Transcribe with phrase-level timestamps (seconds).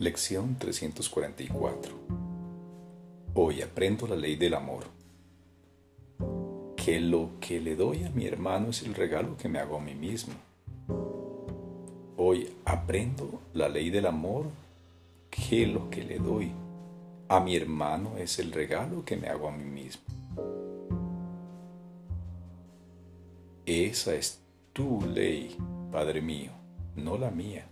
[0.00, 1.92] Lección 344
[3.34, 4.84] Hoy aprendo la ley del amor.
[6.76, 9.80] Que lo que le doy a mi hermano es el regalo que me hago a
[9.80, 10.34] mí mismo.
[12.16, 14.44] Hoy aprendo la ley del amor.
[15.30, 16.52] Que lo que le doy
[17.28, 20.04] a mi hermano es el regalo que me hago a mí mismo.
[23.66, 24.38] Esa es
[24.72, 25.56] tu ley,
[25.90, 26.52] Padre mío,
[26.94, 27.66] no la mía.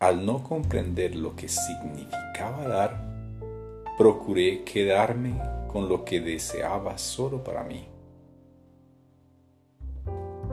[0.00, 3.00] Al no comprender lo que significaba dar,
[3.98, 5.34] procuré quedarme
[5.66, 7.84] con lo que deseaba solo para mí.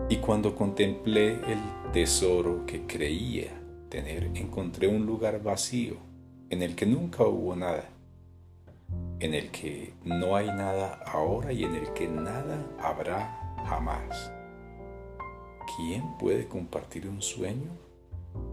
[0.09, 1.59] Y cuando contemplé el
[1.93, 3.51] tesoro que creía
[3.89, 5.97] tener, encontré un lugar vacío
[6.49, 7.87] en el que nunca hubo nada,
[9.19, 14.31] en el que no hay nada ahora y en el que nada habrá jamás.
[15.77, 17.84] ¿Quién puede compartir un sueño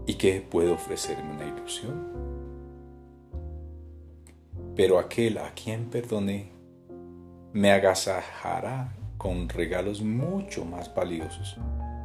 [0.05, 2.11] ¿Y qué puede ofrecerme una ilusión?
[4.75, 6.51] Pero aquel a quien perdoné
[7.53, 11.57] me agasajará con regalos mucho más valiosos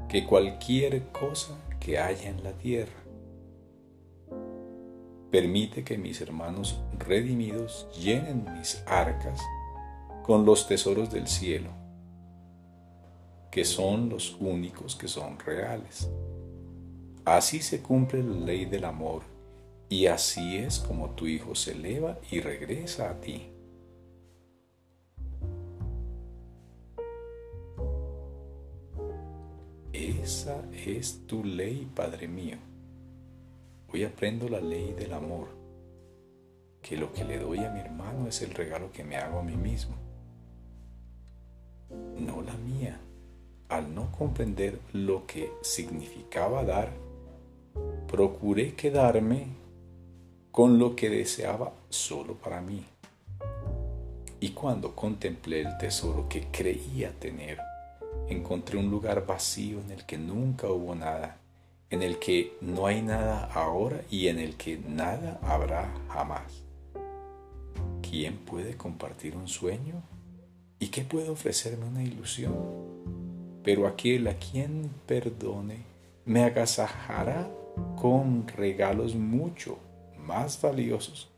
[0.09, 2.93] que cualquier cosa que haya en la tierra.
[5.31, 9.41] Permite que mis hermanos redimidos llenen mis arcas
[10.23, 11.71] con los tesoros del cielo,
[13.51, 16.11] que son los únicos que son reales.
[17.29, 19.21] Así se cumple la ley del amor
[19.91, 23.51] y así es como tu Hijo se eleva y regresa a ti.
[29.93, 32.57] Esa es tu ley, Padre mío.
[33.93, 35.49] Hoy aprendo la ley del amor,
[36.81, 39.43] que lo que le doy a mi hermano es el regalo que me hago a
[39.43, 39.97] mí mismo,
[41.91, 42.99] no la mía.
[43.69, 47.08] Al no comprender lo que significaba dar,
[48.09, 49.47] procuré quedarme
[50.51, 52.85] con lo que deseaba solo para mí.
[54.41, 57.59] Y cuando contemplé el tesoro que creía tener,
[58.29, 61.39] encontré un lugar vacío en el que nunca hubo nada,
[61.91, 66.63] en el que no hay nada ahora y en el que nada habrá jamás.
[68.03, 70.03] ¿Quién puede compartir un sueño?
[70.79, 72.55] ¿Y qué puede ofrecerme una ilusión?
[73.65, 75.83] Pero aquel a quien perdone
[76.25, 77.49] me agasajará
[77.97, 79.79] con regalos mucho
[80.19, 81.31] más valiosos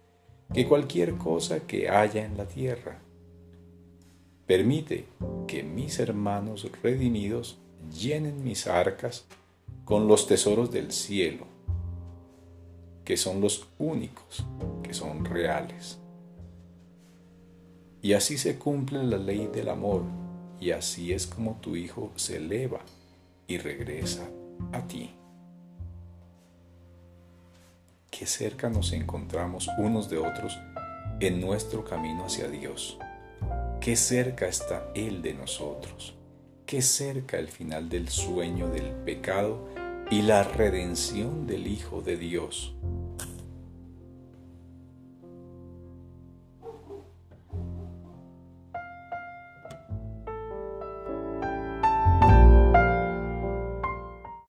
[0.52, 2.98] que cualquier cosa que haya en la tierra.
[4.46, 5.06] Permite
[5.46, 7.58] que mis hermanos redimidos
[7.92, 9.26] llenen mis arcas
[9.84, 11.46] con los tesoros del cielo,
[13.04, 14.44] que son los únicos
[14.82, 15.98] que son reales.
[18.02, 20.02] Y así se cumple la ley del amor,
[20.58, 22.80] y así es como tu Hijo se eleva
[23.46, 24.28] y regresa
[24.72, 25.10] a ti
[28.20, 30.58] qué cerca nos encontramos unos de otros
[31.20, 32.98] en nuestro camino hacia Dios.
[33.80, 36.14] Qué cerca está Él de nosotros.
[36.66, 39.66] Qué cerca el final del sueño del pecado
[40.10, 42.74] y la redención del Hijo de Dios.